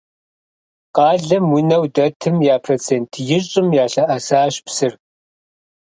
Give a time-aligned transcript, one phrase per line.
[0.95, 4.93] Къалэм унэу дэтым я процент ищӏым ялъэӀэсащ псыр.